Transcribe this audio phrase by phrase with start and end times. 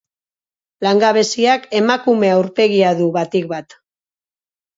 [0.85, 3.79] Langabeziak emakume aurpegia du, batik bat.